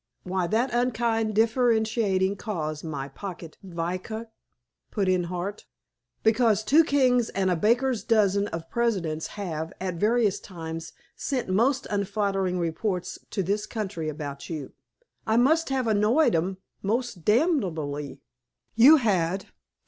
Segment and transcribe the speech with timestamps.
[0.23, 4.29] "Why that unkind differentiating clause, my pocket Vidocq?"
[4.89, 5.67] put in Hart.
[6.23, 11.85] "Because two Kings and a baker's dozen of Presidents have, at various times, sent most
[11.91, 14.73] unflattering reports to this country about you."
[15.27, 18.21] "I must have annoyed 'em most damnably."
[18.73, 19.45] "You had.